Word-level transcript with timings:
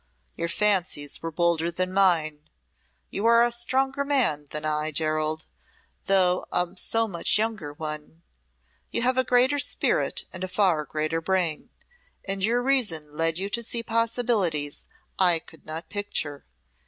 Your 0.33 0.47
fancies 0.49 1.21
were 1.21 1.29
bolder 1.31 1.69
than 1.69 1.93
mine. 1.93 2.49
You 3.11 3.27
are 3.27 3.43
a 3.43 3.51
stronger 3.51 4.03
man 4.03 4.47
than 4.49 4.65
I, 4.65 4.89
Gerald, 4.91 5.45
though 6.05 6.43
a 6.51 6.67
so 6.75 7.07
much 7.07 7.37
younger 7.37 7.71
one; 7.71 8.23
you 8.89 9.03
have 9.03 9.19
a 9.19 9.23
greater 9.23 9.59
spirit 9.59 10.23
and 10.33 10.43
a 10.43 10.47
far 10.47 10.85
greater 10.85 11.21
brain, 11.21 11.69
and 12.27 12.43
your 12.43 12.63
reason 12.63 13.15
led 13.15 13.37
you 13.37 13.47
to 13.51 13.61
see 13.61 13.83
possibilities 13.83 14.87
I 15.19 15.37
could 15.37 15.67
not 15.67 15.87
picture. 15.87 16.45